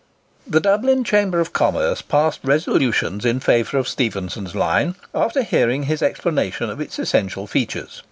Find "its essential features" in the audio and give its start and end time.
6.81-7.99